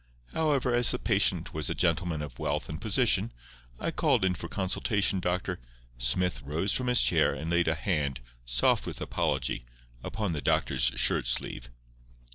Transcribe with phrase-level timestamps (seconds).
[0.33, 3.31] However, as the patient was a gentleman of wealth and position,
[3.79, 5.59] I called in for consultation Dr.—"
[5.99, 9.63] Smith rose from his chair, and laid a hand, soft with apology,
[10.03, 11.69] upon the doctor's shirt sleeve.